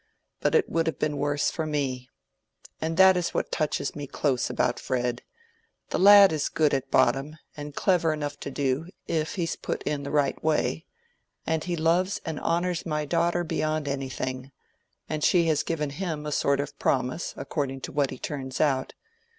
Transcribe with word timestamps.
But 0.39 0.55
it 0.55 0.67
would 0.67 0.87
have 0.87 0.97
been 0.97 1.17
worse 1.17 1.51
for 1.51 1.67
me. 1.67 2.09
And 2.81 2.97
that 2.97 3.15
is 3.15 3.35
what 3.35 3.51
touches 3.51 3.95
me 3.95 4.07
close 4.07 4.49
about 4.49 4.79
Fred. 4.79 5.21
The 5.91 5.99
lad 5.99 6.31
is 6.31 6.49
good 6.49 6.73
at 6.73 6.89
bottom, 6.89 7.37
and 7.55 7.75
clever 7.75 8.11
enough 8.11 8.39
to 8.39 8.49
do, 8.49 8.87
if 9.05 9.35
he's 9.35 9.55
put 9.55 9.83
in 9.83 10.01
the 10.01 10.09
right 10.09 10.43
way; 10.43 10.87
and 11.45 11.65
he 11.65 11.75
loves 11.75 12.19
and 12.25 12.39
honors 12.39 12.83
my 12.83 13.05
daughter 13.05 13.43
beyond 13.43 13.87
anything, 13.87 14.51
and 15.07 15.23
she 15.23 15.45
has 15.49 15.61
given 15.61 15.91
him 15.91 16.25
a 16.25 16.31
sort 16.31 16.59
of 16.59 16.79
promise 16.79 17.35
according 17.37 17.81
to 17.81 17.91
what 17.91 18.09
he 18.09 18.17
turns 18.17 18.59
out. 18.59 18.93